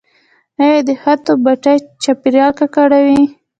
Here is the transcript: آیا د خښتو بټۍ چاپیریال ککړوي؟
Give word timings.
آیا 0.63 0.79
د 0.87 0.89
خښتو 1.01 1.33
بټۍ 1.43 1.77
چاپیریال 2.03 2.51
ککړوي؟ 2.59 3.21